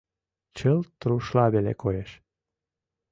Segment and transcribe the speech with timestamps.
[0.57, 2.11] —Чылт рушла веле коеш.